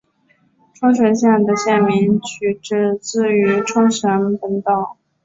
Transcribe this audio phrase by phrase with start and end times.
[0.73, 2.55] 冲绳县的县名取
[3.03, 4.97] 自于冲绳本岛。